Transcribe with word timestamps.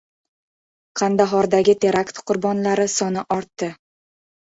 Qandahordagi 1.01 1.75
terakt 1.83 2.21
qurbonlari 2.31 2.87
soni 2.95 3.23
ortdi 3.37 3.71